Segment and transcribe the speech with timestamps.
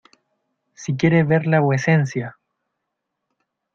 [0.73, 2.39] ¡si quiere verla vuecencia!